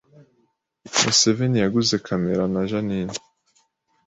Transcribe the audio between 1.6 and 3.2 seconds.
yaguze kamera na Jeaninne